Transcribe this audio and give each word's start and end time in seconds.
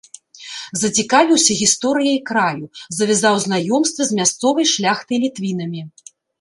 Зацікавіўся 0.83 1.57
гісторыяй 1.59 2.17
краю, 2.31 2.65
завязаў 3.01 3.35
знаёмствы 3.45 4.01
з 4.11 4.21
мясцовай 4.23 4.65
шляхтай-літвінамі. 4.75 5.81